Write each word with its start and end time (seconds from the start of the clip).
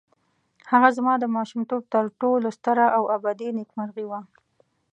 هغه 0.71 0.89
زما 0.97 1.13
د 1.19 1.25
ماشومتوب 1.35 1.81
تر 1.93 2.05
ټولو 2.21 2.47
ستره 2.57 2.85
او 2.97 3.03
ابدي 3.15 3.49
نېکمرغي 3.57 4.05
وه. 4.07 4.19